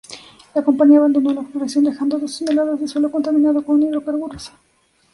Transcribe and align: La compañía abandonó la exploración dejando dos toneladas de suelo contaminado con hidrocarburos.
La 0.55 0.63
compañía 0.63 0.97
abandonó 0.97 1.31
la 1.31 1.41
exploración 1.41 1.83
dejando 1.83 2.17
dos 2.17 2.39
toneladas 2.39 2.79
de 2.79 2.87
suelo 2.87 3.11
contaminado 3.11 3.63
con 3.63 3.83
hidrocarburos. 3.83 4.51